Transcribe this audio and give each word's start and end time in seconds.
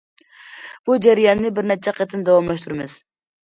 بۇ 0.87 0.97
جەرياننى 1.07 1.53
بىر 1.59 1.69
نەچچە 1.75 1.95
قېتىم 2.01 2.27
داۋاملاشتۇرىمىز. 2.33 3.01